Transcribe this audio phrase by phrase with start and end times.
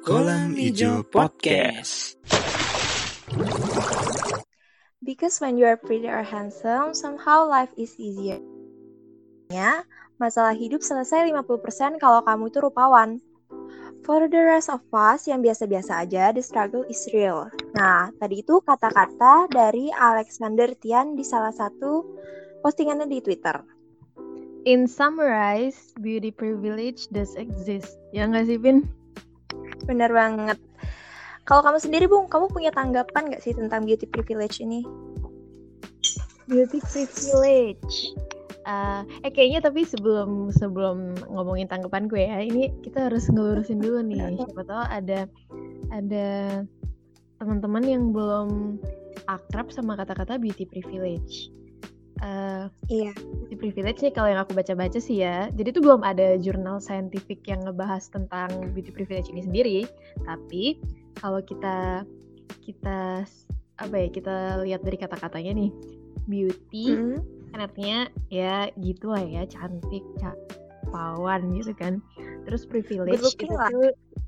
[0.00, 2.16] Kolam Ijo Podcast.
[5.04, 8.40] Because when you are pretty or handsome, somehow life is easier.
[9.52, 9.84] Ya,
[10.16, 13.20] masalah hidup selesai 50% kalau kamu itu rupawan.
[14.08, 17.52] For the rest of us yang biasa-biasa aja, the struggle is real.
[17.76, 22.08] Nah, tadi itu kata-kata dari Alexander Tian di salah satu
[22.64, 23.60] postingannya di Twitter.
[24.64, 28.00] In summarize, beauty privilege does exist.
[28.16, 28.99] Ya nggak sih, Pin?
[29.86, 30.58] Bener banget.
[31.48, 34.86] Kalau kamu sendiri, Bung, kamu punya tanggapan nggak sih tentang beauty privilege ini?
[36.46, 38.14] Beauty privilege.
[38.68, 44.04] Uh, eh kayaknya tapi sebelum sebelum ngomongin tanggapan gue ya, ini kita harus ngelurusin dulu
[44.04, 44.36] nih.
[44.36, 45.26] Siapa tahu ada
[45.90, 46.28] ada
[47.40, 48.78] teman-teman yang belum
[49.26, 51.50] akrab sama kata-kata beauty privilege.
[52.20, 53.16] Uh, iya.
[53.48, 55.48] Beauty privilege nih kalau yang aku baca-baca sih ya.
[55.56, 59.78] Jadi tuh belum ada jurnal saintifik yang ngebahas tentang beauty privilege ini sendiri.
[60.28, 60.76] Tapi
[61.16, 62.04] kalau kita
[62.60, 63.24] kita
[63.80, 65.70] apa ya kita lihat dari kata-katanya nih
[66.28, 67.18] beauty mm -hmm.
[67.50, 72.04] kan artinya ya gitu lah ya cantik capawan gitu kan
[72.44, 73.72] terus privilege good itu lah.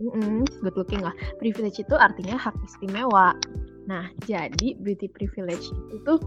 [0.01, 3.37] mm -mm, good looking lah privilege itu artinya hak istimewa
[3.85, 6.19] nah jadi beauty privilege itu tuh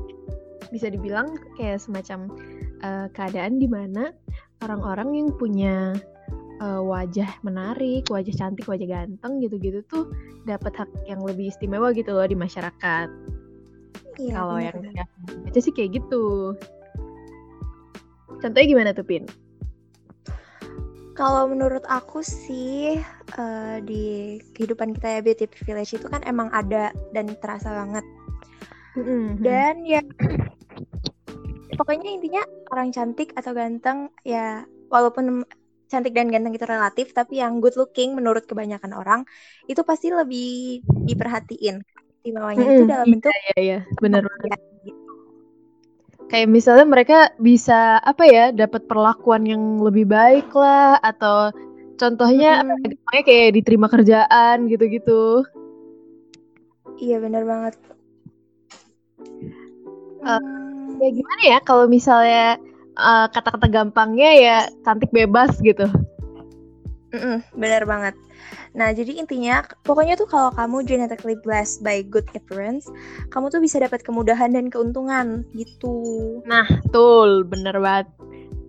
[0.69, 2.31] bisa dibilang kayak semacam
[2.81, 4.13] uh, keadaan di mana
[4.63, 5.93] orang-orang yang punya
[6.61, 10.07] uh, wajah menarik, wajah cantik, wajah ganteng gitu-gitu tuh
[10.47, 13.07] dapat hak yang lebih istimewa gitu loh di masyarakat.
[14.15, 14.79] Iya, Kalau yang
[15.43, 16.55] baca sih kayak gitu.
[18.39, 19.27] Contohnya gimana tuh, Pin?
[21.15, 22.99] Kalau menurut aku sih
[23.39, 28.03] uh, di kehidupan kita ya beauty privilege itu kan emang ada dan terasa banget.
[28.99, 29.27] Mm-hmm.
[29.43, 30.01] Dan ya
[31.79, 32.41] pokoknya intinya
[32.73, 35.25] orang cantik atau ganteng ya walaupun
[35.91, 39.21] cantik dan ganteng itu relatif tapi yang good looking menurut kebanyakan orang
[39.69, 41.75] itu pasti lebih diperhatiin
[42.21, 44.51] istimewanya Mm-mm, itu dalam bentuk Iya, iya, benar banget.
[44.51, 45.01] ya, gitu.
[46.31, 51.53] Kayak misalnya mereka bisa apa ya, dapat perlakuan yang lebih baik lah atau
[52.01, 52.81] contohnya Mm-mm.
[52.81, 55.45] gampangnya kayak diterima kerjaan gitu-gitu.
[57.03, 57.73] iya benar banget
[60.21, 62.59] Hmm, Ya gimana ya kalau misalnya
[62.95, 64.57] eh, kata-kata gampangnya ya
[64.87, 65.87] cantik bebas gitu.
[67.15, 68.15] mm-mm, benar banget
[68.75, 72.91] nah jadi intinya pokoknya tuh kalau kamu genetically blessed by good appearance
[73.31, 78.07] kamu tuh bisa dapat kemudahan dan keuntungan gitu Nah, betul, bener banget.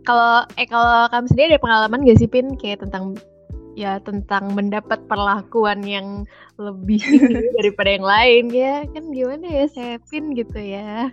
[0.06, 3.18] Kalau eh kalau kamu sendiri ada pengalaman gak sih Pin kayak tentang
[3.76, 6.24] ya tentang mendapat perlakuan yang
[6.56, 7.02] lebih
[7.60, 11.10] daripada yang lain ya kan gimana ya saya Pin gitu ya.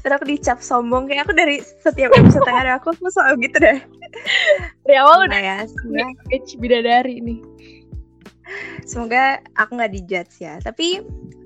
[0.00, 3.56] Terus aku dicap sombong kayak aku dari setiap episode yang ada aku aku selalu gitu
[3.60, 3.78] deh.
[4.88, 6.04] Dari awal udah Nah ya, semoga,
[6.62, 7.40] bidadari nih.
[8.84, 10.58] semoga aku nggak dijudge ya.
[10.60, 11.00] Tapi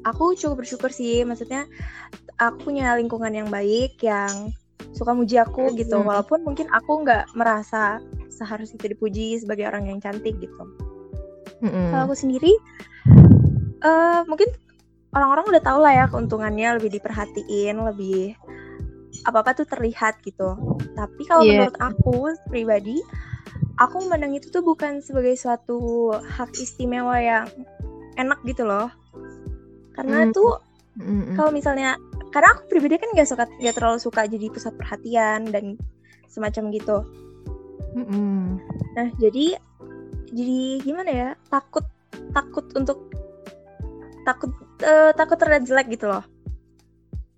[0.07, 1.67] aku cukup bersyukur sih, maksudnya
[2.39, 4.51] aku punya lingkungan yang baik yang
[4.97, 6.01] suka muji aku gitu.
[6.01, 6.09] Hmm.
[6.09, 8.01] Walaupun mungkin aku nggak merasa
[8.33, 10.65] seharusnya itu dipuji sebagai orang yang cantik gitu.
[11.65, 12.53] Kalau aku sendiri,
[13.81, 14.53] eh mungkin
[15.17, 18.37] orang-orang udah tahu lah ya keuntungannya lebih diperhatiin, lebih
[19.25, 20.55] apa-apa tuh terlihat gitu.
[20.93, 21.73] Tapi kalau Iya.
[21.73, 22.17] menurut aku
[22.53, 23.01] pribadi,
[23.81, 27.49] aku memandang itu tuh bukan sebagai suatu hak istimewa yang
[28.21, 28.93] enak gitu loh.
[29.97, 30.37] Karena Hmm.
[30.37, 30.61] tuh
[31.33, 31.97] kalau misalnya,
[32.33, 35.81] karena aku pribadi kan gak suka, gak terlalu suka jadi pusat perhatian dan
[36.29, 36.99] semacam gitu.
[37.97, 38.61] Mm-mm.
[38.93, 39.57] Nah, jadi
[40.33, 41.29] jadi gimana ya?
[41.49, 41.85] Takut
[42.37, 43.09] takut untuk
[44.29, 46.25] takut eh, takut terlihat jelek gitu loh.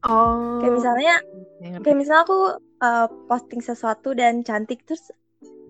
[0.06, 0.58] Oh.
[0.62, 1.14] Kayak misalnya
[1.58, 2.38] Ya, kayak misalnya aku
[2.86, 5.10] eh, posting sesuatu dan cantik terus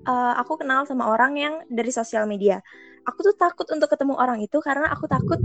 [0.08, 2.60] eh, aku kenal sama orang yang dari sosial media.
[3.08, 5.40] Aku tuh takut untuk ketemu orang itu karena aku takut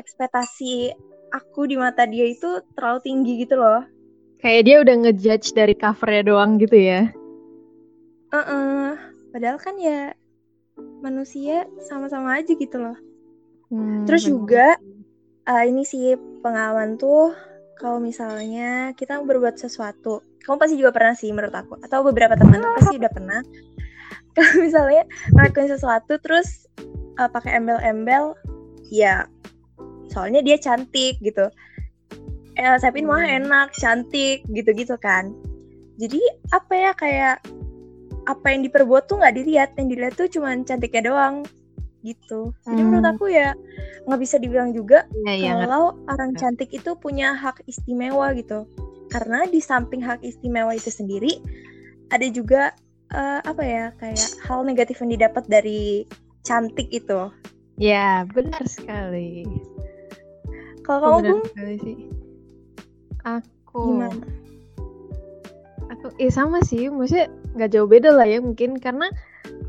[0.00, 0.96] ekspektasi
[1.32, 3.84] aku di mata dia itu terlalu tinggi gitu loh.
[4.40, 7.00] Kayak dia udah ngejudge dari covernya doang gitu ya.
[8.32, 8.96] Heeh.
[9.32, 10.12] Padahal kan ya
[11.04, 12.96] manusia sama-sama aja gitu loh.
[13.72, 14.32] Hmm, Terus bener.
[14.32, 14.66] juga
[15.48, 17.34] eh, ini sih pengalaman tuh
[17.78, 22.62] kalau misalnya kita berbuat sesuatu, kamu pasti juga pernah sih menurut aku, atau beberapa teman
[22.78, 23.40] pasti udah pernah.
[24.38, 25.02] Kalau misalnya
[25.34, 26.70] ngelakuin sesuatu terus
[27.18, 28.38] eh, pakai embel-embel,
[28.88, 29.26] ya
[30.08, 31.50] soalnya dia cantik gitu.
[32.54, 33.44] Eh, Sepin mah Hmm.
[33.44, 35.34] enak, cantik gitu-gitu kan.
[35.98, 36.22] Jadi
[36.54, 37.36] apa ya kayak
[38.30, 41.42] apa yang diperbuat tuh nggak dilihat, yang dilihat tuh cuman cantiknya doang
[42.02, 42.52] gitu.
[42.66, 42.90] Jadi Hmm.
[42.90, 43.54] menurut aku ya
[44.06, 45.70] nggak bisa dibilang juga iya, ngerti.
[45.70, 48.66] kalau orang cantik itu punya hak istimewa gitu.
[49.08, 51.38] Karena di samping hak istimewa itu sendiri
[52.10, 52.74] ada juga
[53.14, 56.04] eh, apa ya kayak hal negatif yang didapat dari
[56.42, 57.30] cantik itu.
[57.80, 59.46] Ya, benar sekali.
[60.82, 61.42] Kalau kamu Bung,
[61.82, 61.96] sih.
[63.22, 64.26] Aku gimana?
[65.92, 69.06] aku eh sama sih, maksudnya nggak jauh beda lah ya mungkin karena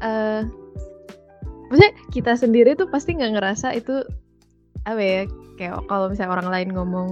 [0.01, 0.41] eh
[1.73, 4.05] maksudnya kita sendiri tuh pasti nggak ngerasa itu
[4.85, 5.21] apa ya
[5.57, 7.09] kayak kalau misalnya orang lain ngomong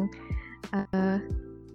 [0.69, 1.17] eh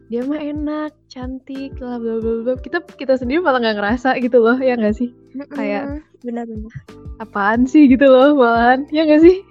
[0.07, 2.55] dia mah enak, cantik, bla bla bla bla.
[2.63, 5.11] Kita kita sendiri malah nggak ngerasa gitu loh, ya nggak sih?
[5.51, 6.73] Kayak- Mm-mm, benar-benar.
[7.19, 9.43] Apaan sih gitu loh malahan, ya nggak sih?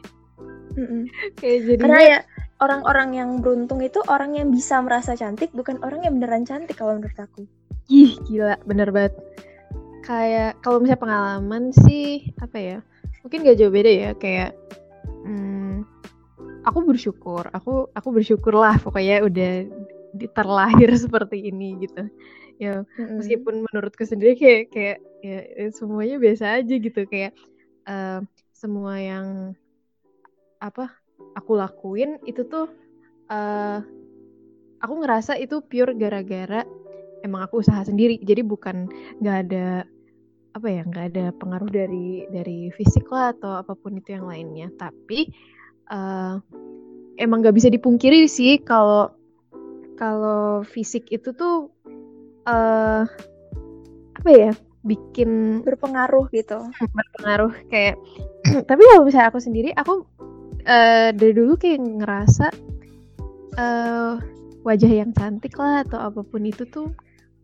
[0.79, 1.11] Mm-mm.
[1.35, 2.19] Kayak jadi Karena ya
[2.63, 6.95] orang-orang yang beruntung itu orang yang bisa merasa cantik, bukan orang yang beneran cantik kalau
[6.95, 7.43] menurut aku.
[7.91, 9.11] Ih, gila, bener banget.
[10.07, 12.77] Kayak kalau misalnya pengalaman sih, apa ya?
[13.25, 14.53] Mungkin gak jauh beda ya, kayak
[15.25, 15.81] hmm,
[16.61, 19.65] aku bersyukur, aku aku bersyukur lah pokoknya udah
[20.37, 22.05] terlahir seperti ini gitu.
[22.61, 23.19] Ya, Mm-mm.
[23.19, 27.33] meskipun menurutku sendiri kayak kayak ya, eh, semuanya biasa aja gitu, kayak
[27.89, 28.19] eh,
[28.53, 29.57] semua yang
[30.61, 30.93] apa
[31.35, 32.69] aku lakuin itu tuh
[33.29, 33.79] eh
[34.81, 36.61] aku ngerasa itu pure gara-gara
[37.25, 38.85] emang aku usaha sendiri jadi bukan
[39.21, 39.67] nggak ada
[40.55, 44.71] apa ya nggak ada pengaruh dari dari fisik lah atau apa pun itu yang lainnya
[44.79, 45.27] tapi
[45.91, 46.33] eh,
[47.19, 49.11] emang nggak bisa dipungkiri sih kalau
[49.99, 51.67] kalau fisik itu tuh
[52.47, 53.03] eh
[54.15, 54.51] apa ya
[54.85, 56.71] bikin berpengaruh gitu.
[56.71, 57.99] berpengaruh kayak
[58.69, 60.07] tapi kalau misalnya aku sendiri aku
[60.63, 62.47] eh, dari dulu kayak ngerasa
[63.59, 64.13] eh
[64.63, 66.89] wajah yang cantik lah atau apa pun itu tuh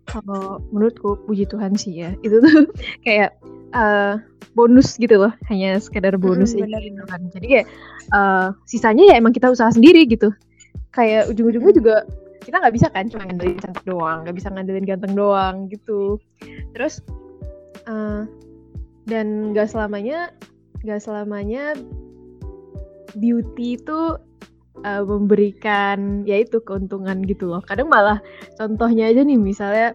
[0.07, 2.11] kalau menurutku puji Tuhan sih ya.
[2.25, 2.69] Itu tuh
[3.05, 3.37] kayak
[3.73, 4.13] eh,
[4.53, 5.33] bonus gitu loh.
[5.47, 7.21] Hanya sekedar bonus Mm-mm, aja benar, gitu kan.
[7.33, 7.67] Jadi kayak
[8.13, 10.33] eh, sisanya ya emang kita usaha sendiri gitu.
[10.91, 11.95] Kayak ujung-ujungnya juga
[12.41, 16.17] kita nggak bisa kan cuma ngandelin cantik doang nggak bisa ngandelin ganteng doang gitu.
[16.73, 16.99] Terus
[17.85, 18.23] eh,
[19.05, 20.33] dan nggak selamanya
[20.81, 21.77] nggak selamanya
[23.17, 24.17] beauty itu
[24.83, 28.19] uh, memberikan ya itu keuntungan gitu loh kadang malah
[28.55, 29.93] contohnya aja nih misalnya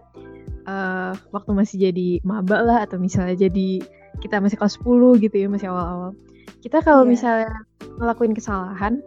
[0.65, 3.81] uh, waktu masih jadi maba lah atau misalnya jadi
[4.17, 6.11] kita masih kelas 10 gitu ya masih awal-awal
[6.65, 7.11] kita kalau Iya.
[7.13, 7.51] misalnya
[8.01, 8.99] ngelakuin kesalahan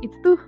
[0.00, 0.38] itu tuh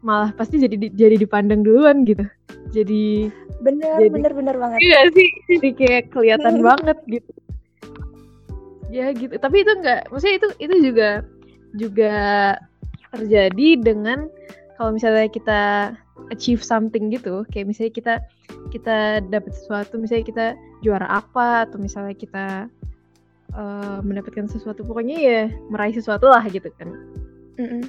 [0.00, 2.24] malah pasti jadi jadi dipandang duluan gitu
[2.72, 3.30] jadi
[3.62, 4.78] Bener, Jadi- bener, bener banget.
[4.82, 7.30] Iya sih, jadi kayak kelihatan banget gitu.
[8.90, 11.08] Ya gitu, tapi itu enggak, maksudnya itu itu juga
[11.72, 12.12] juga
[13.12, 14.26] terjadi dengan
[14.80, 15.60] kalau misalnya kita
[16.32, 18.14] achieve something gitu, kayak misalnya kita
[18.72, 20.46] kita dapat sesuatu, misalnya kita
[20.80, 22.66] juara apa atau misalnya kita
[23.52, 26.88] eh, mendapatkan sesuatu, pokoknya ya meraih sesuatu lah gitu kan.
[27.60, 27.84] Mm-mm.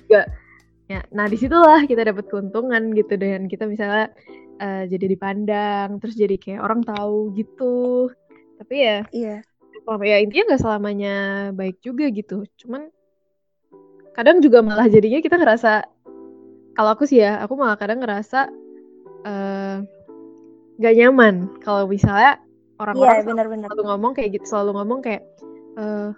[0.91, 4.11] Ya, nah di situlah kita dapat keuntungan gitu dengan kita misalnya
[4.59, 8.11] eh, jadi dipandang, terus jadi kayak orang tahu gitu.
[8.59, 9.41] Tapi ya, Iya.
[9.81, 11.15] selama- ya intinya nggak selamanya
[11.55, 12.45] baik juga gitu.
[12.59, 12.91] Cuman
[14.13, 15.86] kadang juga malah jadinya kita ngerasa,
[16.77, 18.50] kalau aku sih ya, aku malah kadang ngerasa
[19.25, 19.77] eh,
[20.77, 22.42] nggak nyaman kalau misalnya
[22.81, 23.68] orang-orang bener-bener.
[23.69, 25.24] selalu ngomong kayak gitu, selalu ngomong kayak
[25.74, 26.12] eh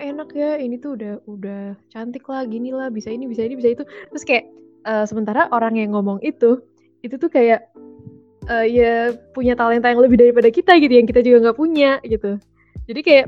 [0.00, 1.62] enak ya ini tuh udah udah
[1.92, 4.48] cantik lah gini lah bisa ini bisa ini bisa itu terus kayak
[4.88, 6.62] eh, sementara orang yang ngomong itu
[7.04, 7.68] itu tuh kayak
[8.48, 12.40] eh, ya punya talenta yang lebih daripada kita gitu yang kita juga nggak punya gitu
[12.88, 13.26] jadi kayak.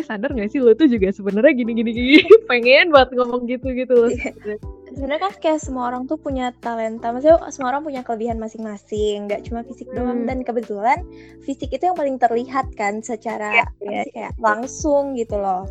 [0.00, 2.16] Eh, sadar gak sih lo tuh juga sebenarnya gini gini gini
[2.50, 4.56] pengen banget ngomong gitu gitu loh Iya.
[4.94, 9.42] Sebenarnya kan kayak semua orang tuh punya talenta, maksudnya semua orang punya kelebihan masing-masing, nggak
[9.50, 10.22] cuma fisik doang.
[10.22, 10.28] Hmm.
[10.30, 11.02] Dan kebetulan
[11.42, 15.66] fisik itu yang paling terlihat kan secara apa iya, sih, kayak langsung gitu loh.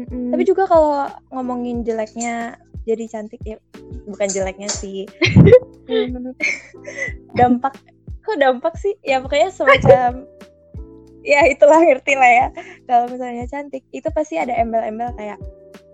[0.00, 0.32] Mm-mm.
[0.32, 1.04] Tapi juga kalau
[1.36, 2.56] ngomongin jeleknya
[2.88, 3.60] jadi cantik ya
[4.08, 5.04] bukan jeleknya sih.
[7.38, 7.76] Dampak
[8.22, 8.94] kok dampak sih?
[9.04, 10.24] Ya pokoknya semacam
[11.22, 12.46] ya itulah ngerti lah ya.
[12.86, 15.38] Kalau misalnya cantik itu pasti ada embel-embel kayak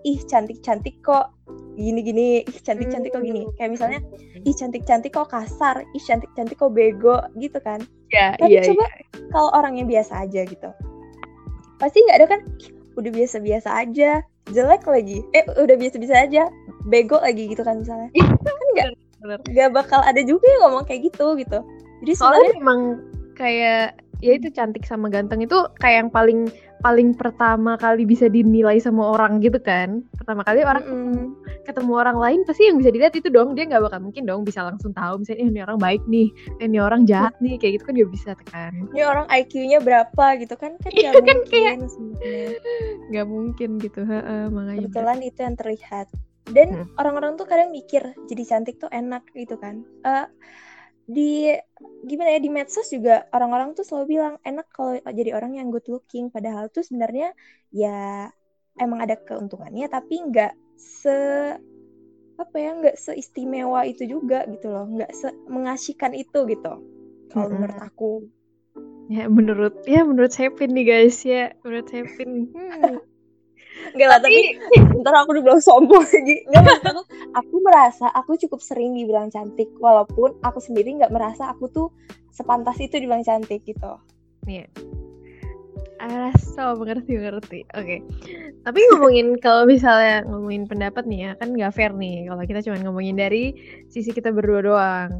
[0.07, 1.33] ih cantik-cantik kok
[1.79, 3.45] gini-gini, ih cantik-cantik kok gini.
[3.61, 4.01] Kayak misalnya
[4.43, 7.83] ih cantik-cantik kok kasar, ih cantik-cantik kok bego gitu kan.
[8.09, 8.85] ya Tapi iya coba
[9.31, 10.71] kalau orangnya biasa aja gitu.
[11.79, 14.11] Pasti nggak ada kan "Ih, udah biasa-biasa aja,
[14.51, 15.23] jelek lagi.
[15.37, 16.51] Eh udah biasa-biasa aja,
[16.89, 18.11] bego lagi gitu kan misalnya.
[18.19, 18.89] kan nggak
[19.51, 21.59] nggak bakal ada juga yang ngomong kayak gitu gitu.
[22.07, 22.81] Jadi soalnya sebenarnya memang
[23.35, 23.87] kayak
[24.19, 26.41] ya itu cantik sama ganteng itu kayak yang paling
[26.79, 30.03] paling pertama kali bisa dinilai sama orang gitu kan.
[30.15, 31.35] Pertama kali orang Mm-mm.
[31.67, 33.55] ketemu orang lain pasti yang bisa dilihat itu dong.
[33.59, 36.29] Dia nggak bakal mungkin dong bisa langsung tahu misalnya "Eh, ini orang baik nih
[36.63, 40.25] eh, ini orang jahat nih kayak gitu kan dia bisa kan ini orang IQ-nya berapa
[40.41, 40.73] gitu kan?
[40.79, 42.51] Kan Iya, nggak kan mungkin sebenarnya.
[43.11, 44.01] nggak mungkin gitu.
[44.05, 44.81] Heeh, makanya.
[44.87, 46.07] Kebetulan itu yang terlihat.
[46.49, 46.89] Dan Hmm.
[46.97, 49.85] orang-orang tuh kadang mikir jadi cantik tuh enak gitu kan.
[50.05, 50.27] Eh,
[51.09, 51.49] di
[52.05, 55.89] gimana ya di medsos juga orang-orang tuh selalu bilang enak kalau jadi orang yang good
[55.89, 57.33] looking padahal tuh sebenarnya
[57.73, 58.29] ya
[58.77, 61.17] emang ada keuntungannya tapi nggak se
[62.39, 66.73] apa ya nggak seistimewa itu juga gitu loh nggak se mengasihkan itu gitu
[67.33, 67.53] kalau Mm-mm.
[67.57, 68.13] menurut aku
[69.09, 72.31] Ya menurut ya menurut Sepin nih guys ya menurut Sepin.
[72.53, 73.01] Hmm.
[73.95, 74.41] Enggak lah, tapi
[75.01, 76.45] ntar aku dibilang sombong lagi.
[76.51, 77.03] Enggak, aku,
[77.35, 81.89] aku merasa aku cukup sering dibilang cantik, walaupun aku sendiri nggak merasa aku tuh
[82.31, 83.99] sepantas itu dibilang cantik gitu.
[84.47, 84.67] Iya.
[85.99, 87.67] Ah, so mengerti mengerti.
[87.75, 88.07] Oke.
[88.63, 92.79] Tapi ngomongin kalau misalnya ngomongin pendapat nih ya kan nggak fair nih kalau kita cuma
[92.87, 93.59] ngomongin dari
[93.91, 95.13] sisi kita berdua doang.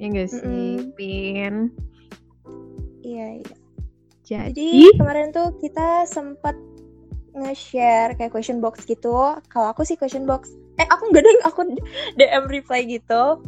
[0.00, 0.96] Ya enggak sih, Mm-mm.
[0.96, 1.54] Pin?
[3.04, 3.56] Iya, iya.
[4.24, 6.56] Jadi, Jadi kemarin tuh kita sempat
[7.34, 9.38] nge-share kayak question box gitu.
[9.48, 10.50] Kalau aku sih question box.
[10.80, 11.60] Eh, aku nggak ada, aku
[12.18, 13.42] DM reply gitu.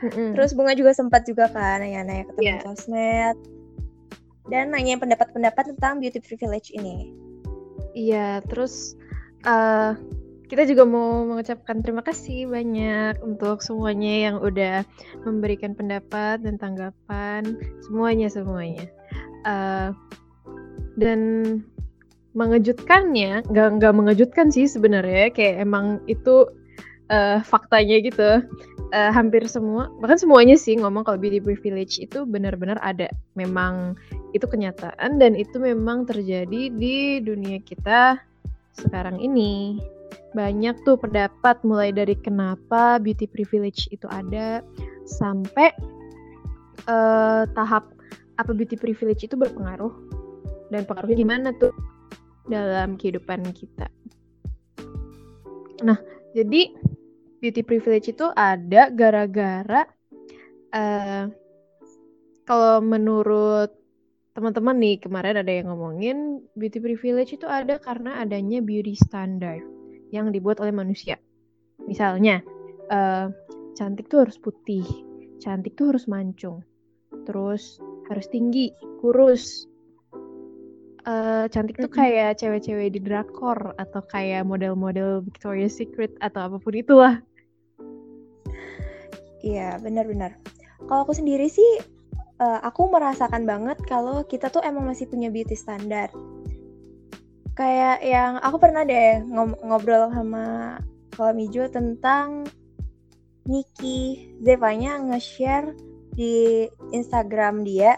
[0.00, 0.32] Mm-mm.
[0.32, 2.56] Terus Bunga juga sempat juga kan nanya-nanya ke teman Iya.
[2.64, 3.36] sosmed.
[4.48, 7.12] Dan nanya pendapat-pendapat tentang beauty privilege ini.
[7.92, 8.96] Iya, terus
[9.44, 9.92] eh
[10.50, 14.82] kita juga mau mengucapkan terima kasih banyak untuk semuanya yang udah
[15.22, 17.54] memberikan pendapat dan tanggapan,
[17.86, 18.90] semuanya semuanya.
[19.46, 19.94] Eh,
[20.98, 21.20] dan
[22.34, 26.46] mengejutkannya, nggak nggak mengejutkan sih sebenarnya, kayak emang itu
[27.10, 28.30] eh, faktanya gitu.
[28.90, 33.06] Eh, hampir semua, bahkan semuanya sih ngomong kalau beauty privilege itu benar-benar ada,
[33.38, 33.94] memang
[34.34, 38.18] itu kenyataan dan itu memang terjadi di dunia kita
[38.74, 39.78] sekarang ini.
[40.34, 44.58] Banyak tuh pendapat mulai dari kenapa beauty privilege itu ada
[45.06, 45.70] sampai
[46.90, 47.94] eh, tahap
[48.42, 49.94] apa beauty privilege itu berpengaruh.
[50.74, 51.70] Dan pengaruhnya gimana tuh
[52.48, 53.88] dalam kehidupan kita.
[55.84, 55.98] Nah,
[56.36, 56.70] jadi
[57.40, 59.88] beauty privilege itu ada gara-gara
[60.70, 61.26] eh
[62.46, 63.70] kalau menurut
[64.34, 69.62] teman-teman nih kemarin ada yang ngomongin beauty privilege itu ada karena adanya beauty standard
[70.10, 71.18] yang dibuat oleh manusia.
[71.86, 72.42] Misalnya,
[72.90, 73.26] eh,
[73.78, 74.84] cantik tuh harus putih,
[75.38, 76.66] cantik tuh harus mancung,
[77.24, 77.78] terus
[78.10, 79.69] harus tinggi, kurus.
[81.00, 86.76] Eh, cantik tuh kayak cewek-cewek di drakor atau kayak model-model Victoria's Secret atau apa pun
[86.76, 87.24] itulah.
[89.40, 90.36] Iya, benar-benar.
[90.84, 91.80] Kalau aku sendiri sih,
[92.36, 96.12] eh, aku merasakan banget kalau kita tuh emang masih punya beauty standar.
[97.56, 99.24] Kayak yang aku pernah deh
[99.64, 100.76] ngobrol sama
[101.16, 102.44] Kalamijo tentang
[103.48, 105.72] Niki Zevanya nge-share
[106.12, 107.96] di Instagram dia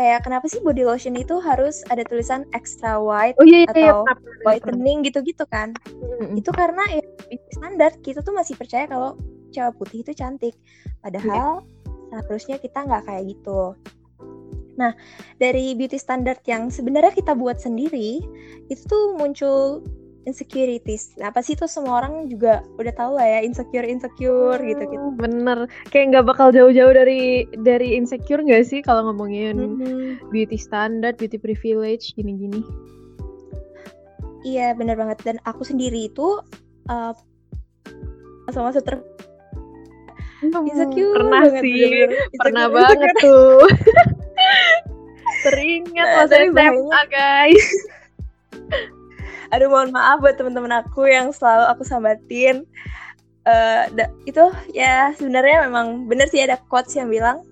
[0.00, 3.92] kayak kenapa sih body lotion itu harus ada tulisan extra white Oh iya iya, iya
[3.92, 4.44] atau pernah, pernah.
[4.48, 6.40] whitening gitu-gitu kan Mm-mm.
[6.40, 7.04] itu karena ya
[7.52, 9.20] standar kita tuh masih percaya kalau
[9.52, 10.56] cewek putih itu cantik
[11.04, 11.68] padahal
[12.08, 13.76] seharusnya kita nggak kayak gitu
[14.80, 14.96] nah
[15.36, 18.24] dari beauty standard yang sebenarnya kita buat sendiri
[18.72, 19.84] itu tuh muncul
[20.30, 24.82] insecurities nah apa sih itu semua orang juga udah tahu lah ya insecure insecure gitu
[24.86, 25.58] gitu Hmm, Bener,
[25.90, 30.30] kayak nggak bakal jauh-jauh dari dari insecure nggak sih kalau ngomongin Mhm.
[30.30, 32.62] beauty standard, beauty privilege, gini-gini.
[34.40, 36.40] iya benar banget dan aku sendiri itu
[36.88, 37.12] uh,
[38.48, 38.96] masa-masa ter
[40.40, 42.10] insecure pernah banget, sih, bener-bener.
[42.40, 43.60] pernah Insecure, banget tuh.
[45.44, 47.66] Teringat Nah, masa SMA guys.
[49.50, 52.62] Aduh mohon maaf buat teman-teman aku yang selalu aku sambatin.
[53.42, 57.42] Eh, da- itu ya sebenarnya memang bener sih ada quotes yang bilang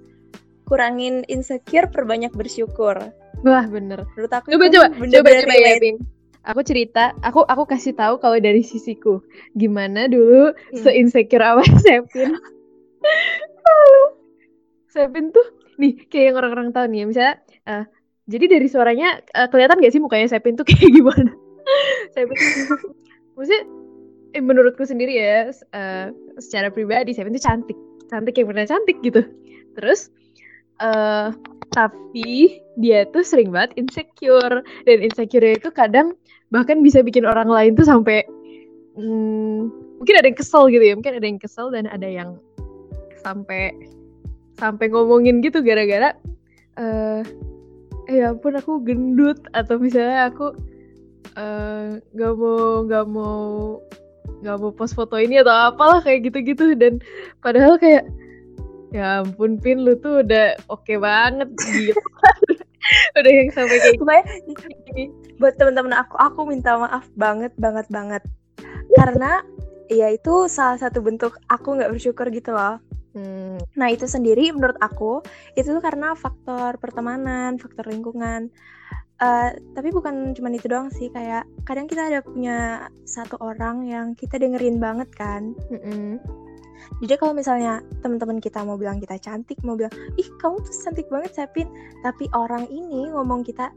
[0.64, 3.00] kurangin insecure, perbanyak bersyukur.
[3.40, 4.04] Wah bener.
[4.14, 5.82] Menurut aku Coba coba, coba bener-bener coba ya relate.
[5.82, 5.96] Bin.
[6.44, 9.20] Aku cerita, aku aku kasih tahu kalau dari sisiku
[9.52, 10.80] gimana dulu Hmm.
[10.80, 12.36] se-insecure apa Sepin.
[13.58, 14.02] Lalu,
[14.88, 15.44] Sepin tuh
[15.76, 17.84] nih kayak yang orang-orang tahu nih ya, misalnya eh,
[18.28, 21.32] jadi dari suaranya eh, kelihatan gak sih mukanya Sepin tuh kayak gimana?
[22.14, 22.94] Sepin tuh-
[23.38, 23.62] maksudnya
[24.36, 26.06] eh, menurutku sendiri ya eh,
[26.40, 29.22] secara pribadi Sepin tuh cantik, cantik yang benar cantik gitu.
[29.78, 30.10] Terus
[30.78, 31.28] eh
[31.74, 34.64] tapi dia tuh sering banget insecure.
[34.86, 36.14] Dan insecure itu kadang
[36.48, 38.24] bahkan bisa bikin orang lain tuh sampai
[38.96, 39.68] hmm,
[40.00, 40.94] mungkin ada yang kesel gitu ya.
[40.96, 42.38] Mungkin ada yang kesel dan ada yang
[43.20, 43.74] sampai
[44.58, 46.14] sampai ngomongin gitu gara-gara
[46.78, 47.22] eh
[48.08, 49.38] ya ampun aku gendut.
[49.52, 50.56] Atau misalnya aku
[51.38, 53.38] eh, nggak mau nggak mau
[54.42, 56.74] nggak mau post foto ini atau apalah kayak gitu-gitu.
[56.74, 56.98] Dan
[57.40, 58.06] padahal kayak
[58.90, 61.94] ya ampun pin lu tuh udah oke banget gitu.
[63.20, 64.24] Udah yang sampai kayak Pokoknya
[65.36, 68.22] buat teman-teman aku, aku minta maaf banget banget banget.
[68.96, 69.44] Karena
[69.92, 72.80] ya itu salah satu bentuk aku nggak bersyukur gitu loh.
[73.12, 75.20] hmm, Nah itu sendiri menurut aku
[75.52, 78.48] itu tuh karena faktor pertemanan, faktor lingkungan.
[79.22, 84.06] Uh, tapi bukan cuma itu doang sih kayak kadang kita ada punya satu orang yang
[84.14, 85.54] kita dengerin banget kan.
[85.70, 86.08] Mm -mm.
[87.02, 91.10] jadi kalau misalnya teman-teman kita mau bilang kita cantik mau bilang ih kamu tuh cantik
[91.10, 91.68] banget Sepin
[92.00, 93.74] tapi orang ini ngomong kita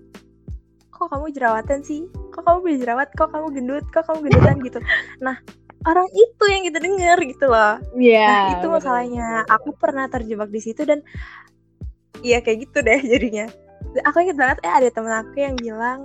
[0.94, 2.06] kok kamu jerawatan sih?
[2.30, 3.86] Kok kamu berjerawat kok kamu gendut?
[3.90, 4.58] Kok kamu gendutan?
[4.62, 4.80] Gitu.
[5.18, 5.34] Nah
[5.90, 7.82] orang itu yang kita denger gitu loh.
[7.98, 8.28] Iya.
[8.30, 9.28] nah itu masalahnya.
[9.50, 11.02] Aku pernah terjebak di situ dan
[12.22, 13.50] Iya kayak gitu deh jadinya
[14.04, 16.00] aku inget banget eh ada temen aku yang bilang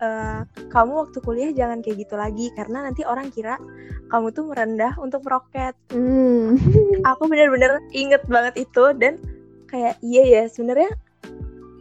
[0.00, 0.40] "Eh,
[0.72, 3.60] kamu waktu kuliah jangan kayak gitu lagi karena nanti orang kira
[4.08, 6.56] kamu tuh merendah untuk meroket Hmm.
[7.04, 9.20] aku bener-bener inget banget itu dan
[9.68, 10.90] kayak iya ya sebenarnya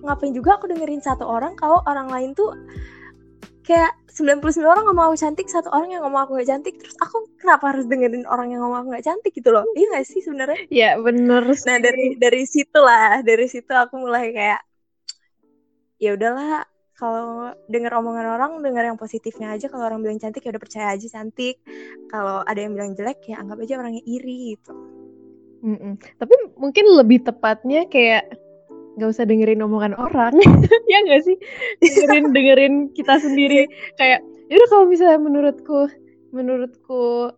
[0.03, 2.55] ngapain juga aku dengerin satu orang kalau orang lain tuh
[3.63, 7.23] kayak 99 orang ngomong aku cantik satu orang yang ngomong aku gak cantik terus aku
[7.39, 10.59] kenapa harus dengerin orang yang ngomong aku gak cantik gitu loh iya gak sih sebenarnya
[10.69, 11.83] Ya bener nah sih.
[11.83, 14.59] dari dari situ lah dari situ aku mulai kayak
[15.99, 16.65] ya udahlah
[16.99, 20.87] kalau denger omongan orang denger yang positifnya aja kalau orang bilang cantik ya udah percaya
[20.91, 21.63] aja cantik
[22.11, 24.75] kalau ada yang bilang jelek ya anggap aja orangnya iri gitu
[25.59, 25.99] Mm-mm.
[26.15, 28.31] Tapi mungkin lebih tepatnya kayak
[28.95, 30.35] nggak usah dengerin omongan orang,
[30.91, 31.37] ya nggak sih?
[31.79, 33.67] Dengerin dengerin kita sendiri.
[33.95, 35.87] kayak, ya udah kalau misalnya menurutku,
[36.35, 37.31] menurutku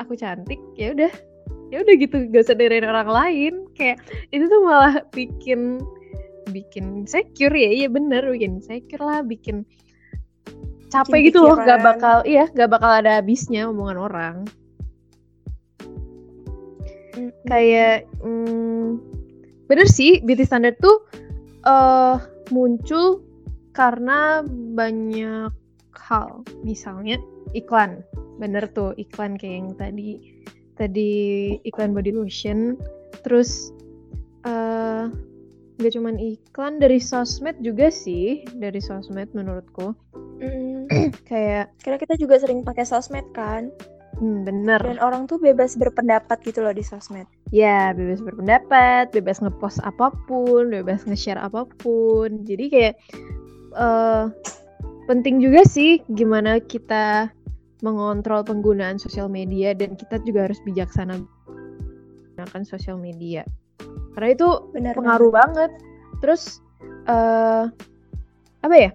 [0.00, 1.12] aku cantik, ya udah,
[1.68, 3.54] ya udah gitu, gak usah dengerin orang lain.
[3.76, 4.00] Kayak
[4.32, 5.80] itu tuh malah bikin
[6.50, 9.62] bikin secure ya, iya bener, bikin secure lah, bikin
[10.90, 11.86] capek Bikin gitu loh, gak pikiran.
[11.86, 14.36] bakal, iya, gak bakal ada habisnya omongan orang.
[17.46, 19.02] kayak hmm,
[19.66, 21.04] bener sih beauty standard tuh
[21.62, 22.16] eh
[22.50, 23.22] muncul
[23.72, 24.44] karena
[24.76, 25.52] banyak
[25.96, 27.18] hal misalnya
[27.56, 28.02] iklan
[28.36, 30.10] bener tuh iklan kayak yang tadi
[30.74, 31.12] tadi
[31.62, 32.74] iklan body lotion
[33.22, 33.70] terus
[34.44, 35.06] eh
[35.82, 39.92] nggak cuman iklan dari sosmed juga sih dari sosmed menurutku.
[40.38, 40.86] Mm,
[41.30, 43.74] kayak karena kita juga sering pakai sosmed kan?
[44.22, 44.78] Hmm, bener.
[44.78, 47.26] Dan orang tuh bebas berpendapat gitu loh di sosmed.
[47.50, 52.46] Ya, bebas berpendapat, bebas ngepost apa pun, bebas nge-share apa pun.
[52.46, 52.94] Jadi kayak
[53.74, 54.24] eh
[55.10, 57.34] penting juga sih gimana kita
[57.82, 61.18] mengontrol penggunaan sosial media dan kita juga harus bijaksana
[62.38, 63.42] menggunakan sosial media.
[64.16, 65.70] Karena itu benar pengaruh banget.
[66.20, 66.62] Terus
[67.08, 67.64] eh
[68.62, 68.90] apa ya?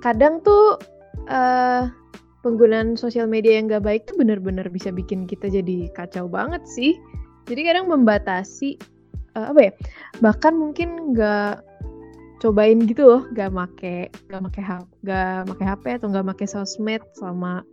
[0.00, 0.80] Kadang tuh
[1.26, 1.90] eh
[2.46, 6.94] penggunaan sosial media yang gak baik tuh bener-bener bisa bikin kita jadi kacau banget sih.
[7.50, 8.78] Jadi kadang membatasi
[9.34, 9.72] eh, apa ya?
[10.22, 11.66] Bahkan mungkin nggak
[12.40, 17.02] cobain gitu loh, nggak make nggak make HP, nggak make HP atau nggak make sosmed
[17.16, 17.64] selama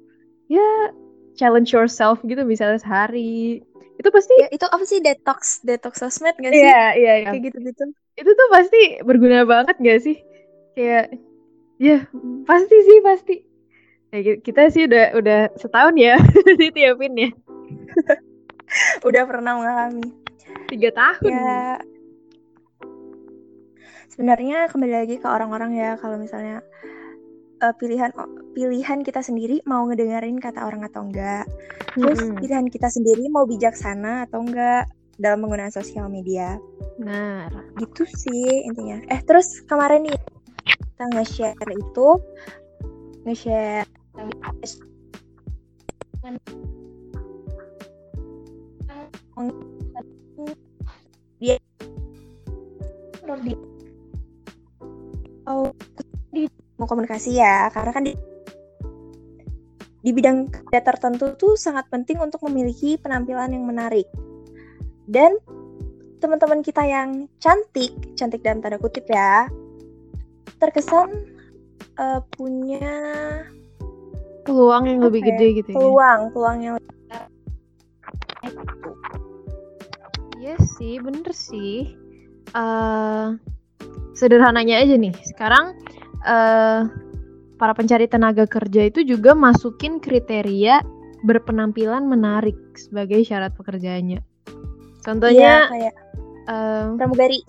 [0.47, 0.93] ya
[1.36, 3.62] challenge yourself gitu misalnya sehari.
[3.97, 7.29] Itu pasti ya itu apa sih detox detox sosmed gak sih Iya, iya, iya.
[7.29, 10.17] kayak gitu gitu Itu tuh pasti berguna banget gak sih?
[10.73, 11.17] Kayak
[11.77, 12.06] ya
[12.45, 13.36] pasti sih pasti.
[14.13, 16.17] Ya, ki- kita sih udah udah setahun ya
[16.62, 17.29] di Tiapin ya.
[19.08, 20.06] udah pernah mengalami
[20.69, 21.29] Tiga tahun.
[21.29, 21.77] ya
[24.10, 26.62] sebenarnya kembali lagi ke orang-orang ya kalau misalnya
[27.63, 28.12] eh, pilihan
[28.52, 31.47] pilihan kita sendiri mau ngedengerin kata orang atau enggak.
[31.95, 32.38] Terus Mm-mm.
[32.43, 36.60] pilihan kita sendiri mau bijaksana atau enggak dalam menggunakan sosial media.
[36.99, 37.47] Nah,
[37.80, 38.99] gitu sih intinya.
[39.08, 40.17] Eh terus kemarin nih
[40.67, 42.10] kita nge-share itu
[43.23, 43.88] nge-share
[51.43, 51.60] dia
[53.43, 53.54] di
[55.49, 55.73] oh
[56.77, 58.13] mau komunikasi ya karena kan di
[60.03, 64.07] di bidang kerja tertentu tuh sangat penting untuk memiliki penampilan yang menarik
[65.07, 65.39] dan
[66.19, 69.47] teman-teman kita yang cantik cantik dalam tanda kutip ya
[70.59, 71.07] terkesan
[71.99, 72.91] eh, punya
[74.43, 75.75] peluang yang lebih Apa ya, gede gitu ya.
[75.79, 76.75] peluang peluang yang
[80.43, 81.95] Iya sih, bener sih.
[82.51, 83.27] eh
[84.13, 85.73] sederhananya aja nih, sekarang
[86.23, 86.81] eh
[87.59, 90.83] para pencari tenaga kerja itu juga masukin kriteria
[91.23, 94.19] berpenampilan menarik sebagai syarat pekerjaannya.
[95.03, 95.95] Contohnya kayak
[96.51, 97.39] eh, pramugari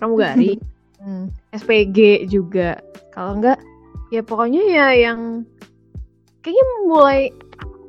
[0.00, 0.56] pramugari,
[1.04, 2.80] hmm, SPG juga.
[3.12, 3.60] Kalau enggak,
[4.12, 5.44] ya pokoknya ya yang
[6.40, 7.20] kayaknya mulai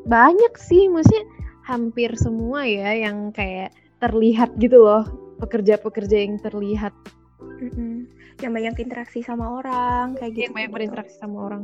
[0.06, 1.23] banyak sih, maksudnya
[1.65, 5.04] hampir semua ya yang kayak terlihat gitu loh
[5.41, 6.93] pekerja-pekerja yang terlihat
[7.41, 8.06] Mm-mm.
[8.43, 11.63] Yang banyak interaksi sama orang kayak gitu yang banyak berinteraksi sama orang.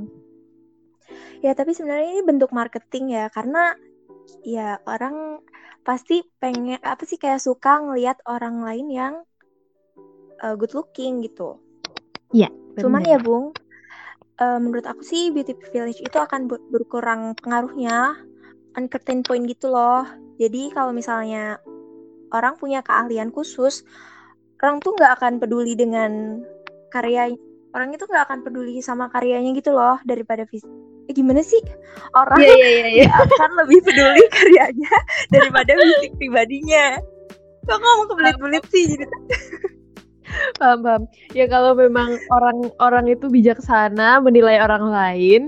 [1.44, 3.76] ya tapi sebenarnya ini bentuk marketing ya karena
[4.46, 5.42] ya orang
[5.84, 9.14] pasti pengen apa sih kayak suka ngelihat orang lain yang
[10.40, 11.60] uh, good looking gitu
[12.80, 13.14] Cuman Bener.
[13.14, 13.52] ya, Bung,
[14.40, 18.16] uh, menurut aku sih beauty privilege itu akan ber- berkurang pengaruhnya
[18.80, 20.08] uncertain point gitu loh.
[20.40, 21.60] Jadi kalau misalnya
[22.32, 23.84] orang punya keahlian khusus,
[24.64, 26.42] orang tuh nggak akan peduli dengan
[26.92, 27.32] karya
[27.72, 30.68] orang itu nggak akan peduli sama karyanya gitu loh daripada fisik.
[31.10, 31.58] Eh, gimana sih
[32.14, 32.88] orang Iya iya iya.
[32.94, 33.10] iya.
[33.26, 34.94] akan lebih peduli karyanya
[35.34, 37.00] daripada fisik pribadinya.
[37.66, 39.06] Kok ngomong kebelit-belit sih jadi
[40.60, 41.04] paham paham
[41.36, 45.42] ya kalau memang orang-orang itu bijaksana menilai orang lain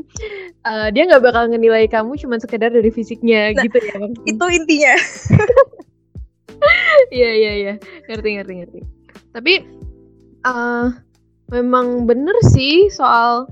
[0.68, 4.12] eh, dia nggak bakal menilai kamu cuma sekedar dari fisiknya Nah, gitu ya Bang?
[4.28, 4.94] itu intinya.
[7.16, 7.74] iya iya iya
[8.08, 8.80] ngerti ngerti ngerti
[9.36, 9.54] tapi
[10.44, 10.86] eh
[11.54, 13.46] memang bener sih soal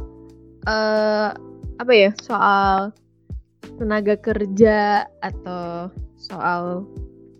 [0.65, 1.29] eh
[1.77, 2.89] apa ya soal
[3.77, 6.85] tenaga kerja atau soal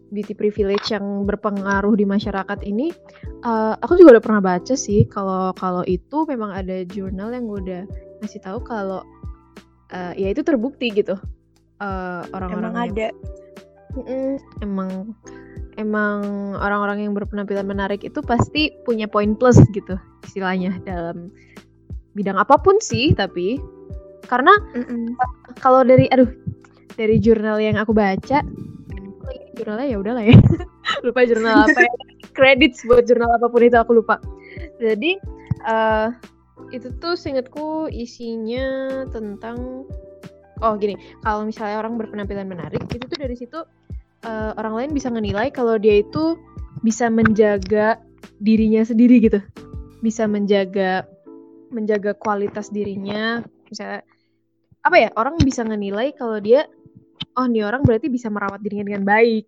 [0.10, 2.94] beauty privilege yang berpengaruh di masyarakat ini
[3.42, 7.86] eh, aku juga udah pernah baca sih kalau kalau itu memang ada jurnal yang udah
[8.22, 9.02] ngasih tahu kalau
[9.94, 11.18] eh, ya itu terbukti gitu
[12.30, 13.08] orang-orang Emang yang- ada.
[13.92, 14.30] Mm-mm,
[14.64, 14.92] emang
[15.82, 21.34] emang orang-orang yang berpenampilan menarik itu pasti punya poin plus gitu istilahnya dalam
[22.14, 23.58] bidang apa pun sih tapi
[24.30, 25.18] karena Mm-mm.
[25.60, 26.30] kalau dari aduh
[26.96, 28.46] dari jurnal yang aku baca
[29.56, 30.36] jurnalnya ya udahlah ya.
[31.06, 31.94] Lupa jurnal apa ya.
[32.38, 34.18] Credits buat jurnal apa pun itu aku lupa.
[34.80, 35.20] Jadi
[35.68, 36.08] eh,
[36.72, 39.86] itu tuh seingatku isinya tentang
[40.62, 43.60] oh gini kalau misalnya orang berpenampilan menarik itu tuh dari situ
[44.22, 46.38] eh, orang lain bisa menilai kalau dia itu
[46.82, 48.00] bisa menjaga
[48.38, 49.40] dirinya sendiri gitu.
[50.02, 51.06] Bisa menjaga
[51.70, 53.42] menjaga kualitas dirinya.
[53.70, 54.02] Misalnya
[54.82, 55.10] apa ya?
[55.14, 56.66] Orang bisa menilai kalau dia
[57.38, 59.46] oh nih orang berarti bisa merawat dirinya dengan baik.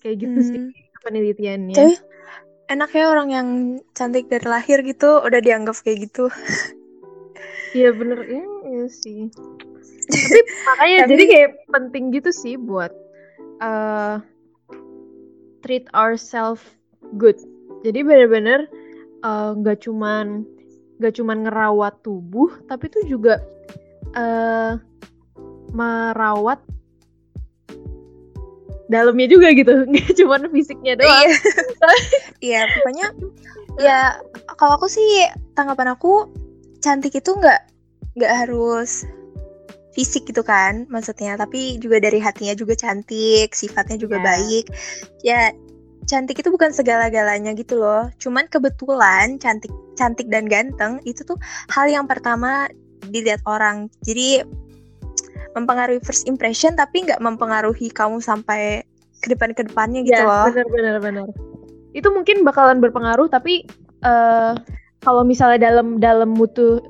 [0.00, 0.72] Kayak gitu sih Hmm.
[1.02, 1.76] penelitiannya.
[1.76, 1.94] Tapi
[2.68, 3.48] enaknya orang yang
[3.92, 6.26] cantik dari lahir gitu udah dianggap kayak gitu.
[7.72, 8.18] Iya bener.
[8.24, 9.28] Ya, iya sih.
[10.12, 12.90] Tapi makanya Tapi- jadi kayak penting gitu sih buat
[13.62, 14.16] eh
[15.62, 16.62] treat ourselves
[17.16, 17.38] good.
[17.86, 18.66] Jadi bener-bener
[19.22, 20.42] eh, nggak cuman
[20.98, 23.38] nggak cuman ngerawat tubuh tapi tuh juga
[24.18, 24.78] eh
[25.72, 26.60] merawat
[28.92, 29.72] dalamnya juga gitu.
[29.90, 31.32] Nggak cuman fisiknya doang.
[31.32, 31.38] Iya.
[32.42, 33.06] Iya, pokoknya
[33.78, 34.18] ya
[34.58, 36.26] kalau aku sih tanggapan aku
[36.82, 37.70] cantik itu nggak
[38.18, 39.06] nggak harus
[39.92, 44.24] fisik gitu kan maksudnya, tapi juga dari hatinya juga cantik, sifatnya juga Iya.
[44.24, 44.64] baik.
[45.24, 45.40] Ya
[46.08, 48.08] cantik itu bukan segala-galanya gitu loh.
[48.18, 51.36] Cuman kebetulan cantik cantik dan ganteng itu tuh
[51.70, 52.66] hal yang pertama
[53.12, 53.86] dilihat orang.
[54.02, 54.42] Jadi
[55.52, 58.80] mempengaruhi first impression tapi nggak mempengaruhi kamu sampai
[59.22, 60.48] ke depan ke depannya gitu Ya, loh.
[60.50, 61.26] benar benar benar.
[61.92, 63.68] Itu mungkin bakalan berpengaruh tapi
[64.02, 64.52] eh
[65.02, 66.80] kalau misalnya dalam dalam mutu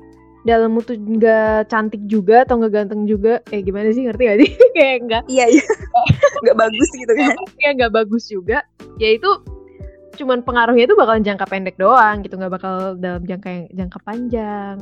[0.43, 4.51] dalam mutu nggak cantik juga atau nggak ganteng juga kayak gimana sih ngerti gak sih
[4.77, 5.65] kayak nggak Iya iya.
[6.43, 7.31] Nggak bagus gitu kan.
[7.59, 8.57] kayak nggak bagus juga
[8.99, 9.29] ya itu
[10.13, 14.77] cuman pengaruhnya itu bakalan jangka pendek doang gitu nggak bakal dalam jangka yang jangka panjang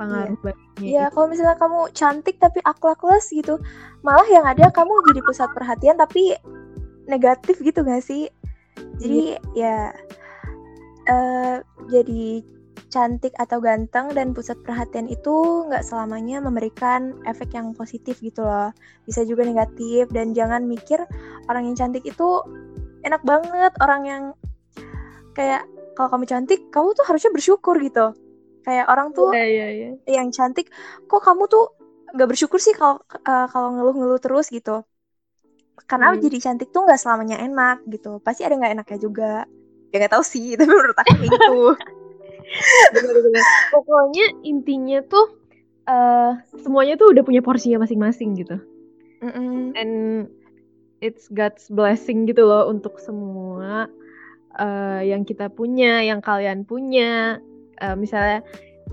[0.00, 1.12] pengaruh baiknya Iya, itu.
[1.12, 3.60] kalau misalnya kamu cantik tapi akhlakless gitu,
[4.00, 6.32] malah yang ada kamu jadi pusat perhatian tapi
[7.04, 8.32] negatif gitu gak sih?
[8.96, 9.92] Jadi ya
[11.04, 11.56] eh
[11.92, 12.40] jadi
[12.90, 18.70] cantik atau ganteng dan pusat perhatian itu nggak selamanya memberikan efek yang positif gitu loh.
[19.08, 20.98] Bisa juga negatif dan jangan mikir
[21.50, 22.28] orang yang cantik itu
[23.06, 24.22] enak banget, orang yang
[25.36, 25.62] kayak
[25.96, 28.14] kalau kamu cantik, kamu tuh harusnya bersyukur gitu.
[28.66, 29.90] Kayak orang tuh Iya iya iya.
[30.08, 30.68] yang cantik
[31.08, 31.64] kok kamu tuh
[32.14, 32.98] nggak bersyukur sih kalau
[33.30, 34.82] eh, kalau ngeluh-ngeluh terus gitu
[35.90, 36.22] karena Hmm.
[36.22, 39.30] jadi cantik tuh nggak selamanya enak gitu pasti ada nggak enaknya juga
[39.90, 41.34] ya nggak tahu sih tapi menurut aku kayak
[42.50, 43.44] gitu Bener-bener.
[43.70, 45.26] Pokoknya intinya tuh
[45.90, 48.56] eh semuanya tuh udah punya porsinya masing-masing gitu.
[49.20, 49.76] Mm-mm.
[49.76, 49.94] And
[51.00, 53.88] it's God's blessing gitu loh untuk semua
[54.58, 57.40] eh, yang kita punya, yang kalian punya.
[57.80, 58.44] Eh, misalnya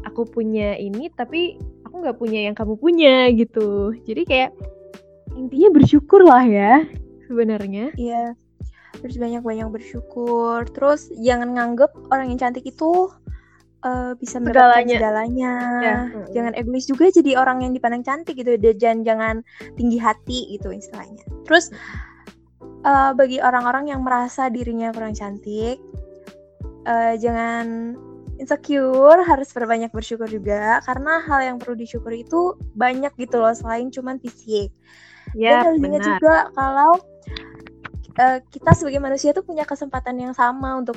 [0.07, 3.93] aku punya ini tapi aku nggak punya yang kamu punya gitu.
[4.07, 4.51] Jadi kayak
[5.37, 6.85] intinya bersyukur lah ya
[7.27, 7.93] sebenarnya.
[7.99, 8.33] Iya
[9.01, 13.11] terus banyak-banyak bersyukur terus jangan nganggep orang yang cantik itu
[13.83, 14.97] eh, bisa mendapatkan Segalanya.
[14.97, 15.53] segalanya.
[15.83, 15.97] Ya.
[16.33, 18.57] jangan egois juga jadi orang yang dipandang cantik gitu.
[18.57, 19.35] Jangan jangan
[19.75, 21.23] tinggi hati gitu istilahnya.
[21.45, 21.69] Terus
[22.85, 25.77] eh, bagi orang-orang yang merasa dirinya kurang cantik
[26.87, 27.93] eh, jangan
[28.37, 30.79] insecure harus berbanyak bersyukur juga.
[30.85, 34.71] Karena hal yang perlu disyukuri itu banyak gitu loh selain cuman fisik.
[35.35, 36.91] Ya, dan harus ingat juga kalau
[38.15, 40.95] eh, kita sebagai manusia tuh punya kesempatan yang sama untuk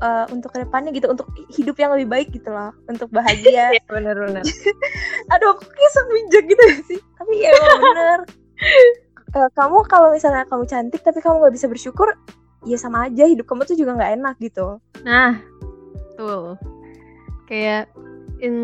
[0.00, 3.82] uh, untuk ke depannya gitu untuk hidup yang lebih baik gitu loh untuk bahagia Iya
[3.88, 4.42] bener-bener.
[5.32, 8.18] aduh aku kisah bijak gitu ya sih tapi ya bener
[9.28, 12.16] Eh, kamu kalau misalnya kamu cantik tapi kamu nggak bisa bersyukur
[12.64, 15.36] ya sama aja hidup kamu tuh juga nggak enak gitu Nah,
[16.16, 16.56] tuh.
[17.44, 17.92] Kayak
[18.40, 18.56] in,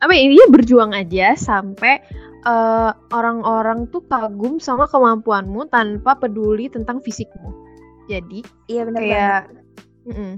[0.00, 2.00] apa ya, dia berjuang aja sampai
[2.44, 7.52] eh, orang-orang tuh kagum sama kemampuanmu tanpa peduli tentang fisikmu.
[8.08, 8.40] Jadi
[8.72, 9.63] iya bener banget
[10.04, 10.32] kayak mm-mm,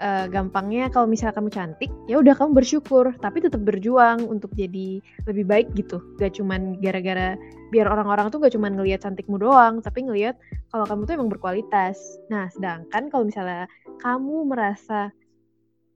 [0.00, 5.04] eh, gampangnya kalau misalnya kamu cantik, ya udah kamu bersyukur, tapi tetap berjuang untuk jadi
[5.28, 6.00] lebih baik gitu.
[6.16, 7.36] Gak cuman gara-gara
[7.72, 10.40] biar orang-orang tuh gak cuman ngelihat cantikmu doang, tapi ngelihat
[10.72, 11.96] kalau kamu tuh emang berkualitas.
[12.32, 13.68] Nah, sedangkan kalau misalnya
[14.00, 15.12] kamu merasa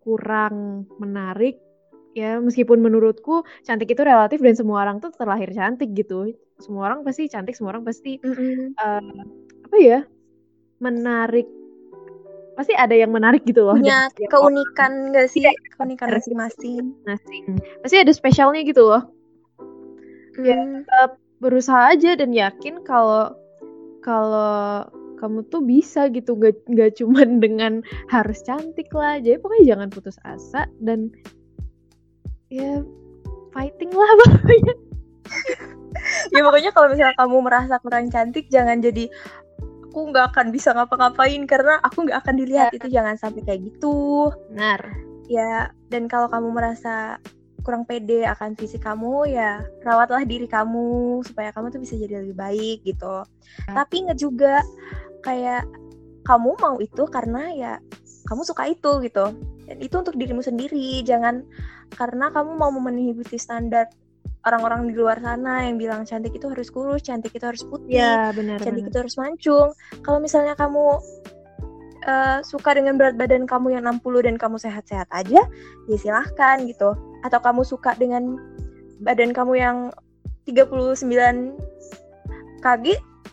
[0.05, 1.59] kurang menarik,
[2.17, 6.33] ya meskipun menurutku cantik itu relatif dan semua orang tuh terlahir cantik gitu.
[6.57, 8.73] Semua orang pasti cantik, semua orang pasti Mm-mm.
[8.77, 9.21] eh,
[9.67, 10.01] apa ya
[10.77, 11.49] menarik
[12.57, 16.19] pasti ada yang menarik gitu loh punya keunikan gak sih Iya, keunikan bener.
[16.25, 17.45] masing-masing masing
[17.85, 19.05] pasti ada spesialnya gitu loh
[20.37, 20.53] Ya.
[20.61, 20.85] Hmm.
[21.41, 23.33] berusaha aja dan yakin kalau
[24.05, 24.85] kalau
[25.17, 27.81] kamu tuh bisa gitu gak, gak cuman dengan
[28.13, 31.09] harus cantik lah jadi pokoknya jangan putus asa dan
[32.53, 32.85] ya
[33.57, 34.75] fighting lah pokoknya
[36.37, 39.09] ya pokoknya kalau misalnya kamu merasa kurang cantik jangan jadi
[39.97, 42.69] aku nggak akan bisa ngapa-ngapain karena aku nggak akan dilihat.
[42.69, 42.77] Ya.
[42.77, 44.29] itu jangan sampai kayak gitu.
[44.53, 44.93] Benar.
[45.25, 47.17] Ya dan kalau kamu merasa
[47.65, 52.37] kurang pede akan fisik kamu ya rawatlah diri kamu supaya kamu tuh bisa jadi lebih
[52.37, 53.25] baik gitu.
[53.73, 54.61] Tapi nggak juga
[55.25, 55.65] kayak
[56.29, 57.73] kamu mau itu karena ya
[58.29, 59.33] kamu suka itu gitu.
[59.65, 61.41] Dan itu untuk dirimu sendiri jangan
[61.97, 63.89] karena kamu mau memenuhi beauty standar
[64.47, 68.31] orang-orang di luar sana yang bilang cantik itu harus kurus cantik itu harus putih ya
[68.31, 69.69] benar cantik benar itu harus mancung.
[70.07, 71.03] Kalau misalnya kamu
[72.07, 75.43] eh, suka dengan berat badan kamu yang 60 dan kamu sehat-sehat aja,
[75.91, 76.95] ya silahkan gitu.
[77.27, 78.39] Atau kamu suka dengan
[79.03, 79.77] badan kamu yang
[80.47, 81.11] 39
[82.63, 82.85] kg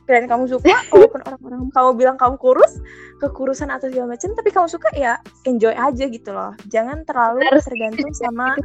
[0.03, 2.81] dan kamu suka walaupun orang-orang kamu bilang kamu kurus,
[3.21, 6.51] kekurusan atau segala macam, tapi kamu suka ya enjoy aja gitu loh.
[6.73, 8.57] Jangan terlalu tergantung sama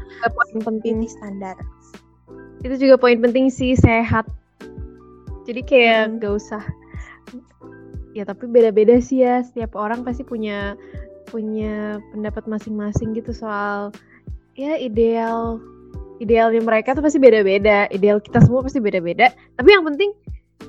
[0.65, 1.55] penting standar.
[2.63, 4.27] Itu juga poin penting sih sehat.
[5.47, 6.13] Jadi kayak Hmm.
[6.19, 6.65] nggak usah.
[8.17, 9.41] Ya tapi beda-beda sih ya.
[9.45, 10.75] Setiap orang pasti punya
[11.29, 13.93] punya pendapat masing-masing gitu soal
[14.57, 15.61] ya ideal
[16.19, 17.87] idealnya mereka tuh pasti beda-beda.
[17.95, 19.31] Ideal kita semua pasti beda-beda.
[19.55, 20.11] Tapi yang penting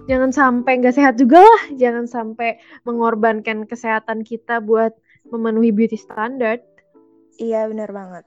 [0.05, 1.61] jangan sampai nggak sehat juga lah.
[1.73, 4.93] Jangan sampai mengorbankan kesehatan kita buat
[5.29, 6.61] memenuhi beauty standard.
[7.41, 8.23] Iya benar banget.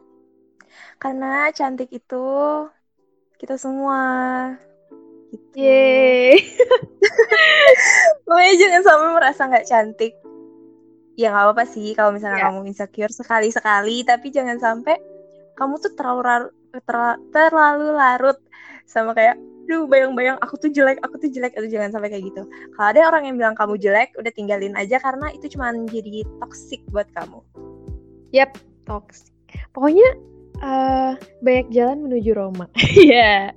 [0.98, 2.24] Karena cantik itu
[3.42, 3.98] kita semua.
[5.34, 5.58] Gitu.
[5.58, 6.38] Yeay
[8.22, 10.14] Pokoknya jangan sampai merasa nggak cantik.
[11.18, 12.46] Ya nggak apa-apa sih kalau misalnya Iya.
[12.48, 14.96] kamu insecure sekali-sekali, tapi jangan sampai
[15.58, 16.54] kamu tuh terlalu rar-
[16.86, 18.38] terla- terlalu larut
[18.88, 19.36] sama kayak,
[19.68, 22.48] duh bayang-bayang aku tuh jelek, aku tuh jelek, itu jangan sampai kayak gitu.
[22.48, 26.80] Kalau ada orang yang bilang kamu jelek, udah tinggalin aja karena itu cuma jadi toxic
[26.88, 27.44] buat kamu.
[28.32, 28.56] Yap,
[28.88, 29.28] toxic.
[29.76, 30.16] Pokoknya
[30.62, 32.66] eh, banyak jalan menuju Roma.
[33.02, 33.50] Iya.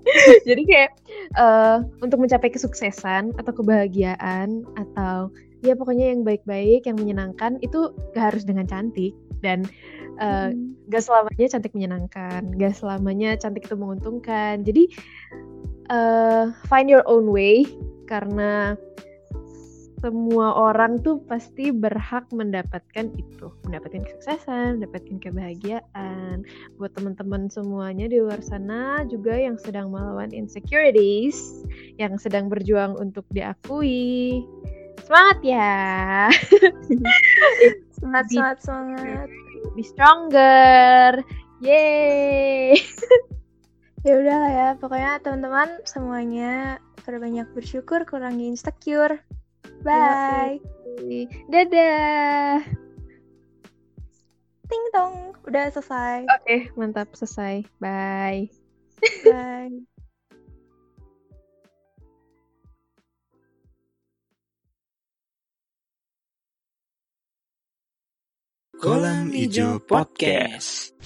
[0.43, 0.91] Jadi kayak
[1.37, 5.29] eh, untuk mencapai kesuksesan atau kebahagiaan atau
[5.61, 9.65] ya pokoknya yang baik-baik, yang menyenangkan itu gak harus dengan cantik dan
[10.21, 10.77] eh, Hmm.
[10.89, 14.65] gak selamanya cantik menyenangkan, gak selamanya cantik itu menguntungkan.
[14.65, 14.89] Jadi
[15.93, 17.65] eh, find your own way
[18.05, 18.77] karena
[19.99, 26.43] semua orang tuh pasti berhak mendapatkan itu, mendapatkan kesuksesan, mendapatkan kebahagiaan.
[26.75, 31.63] Buat teman-teman semuanya di luar sana juga yang sedang melawan insecurities,
[31.95, 34.43] yang sedang berjuang untuk diakui.
[35.05, 36.29] Semangat ya.
[37.95, 39.29] Semangat, semangat, semangat.
[39.73, 41.23] Be stronger.
[41.63, 42.75] Yeay.
[44.05, 49.17] Ya udah lah ya, pokoknya teman-teman semuanya perbanyak bersyukur, kurangi insecure.
[49.85, 50.57] Bye.
[51.53, 52.65] Dadah.
[54.65, 56.25] Ting tong, udah selesai.
[56.25, 57.61] Oke, mantap selesai.
[57.77, 58.49] Bye.
[59.21, 59.85] Bye.
[68.81, 70.97] Kolam Ijo Podcast.